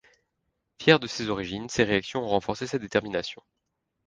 Fière 0.81 0.99
de 0.99 1.05
ses 1.05 1.29
origines, 1.29 1.69
ces 1.69 1.83
réactions 1.83 2.23
ont 2.23 2.27
renforcé 2.27 2.65
sa 2.65 2.79
détermination. 2.79 3.43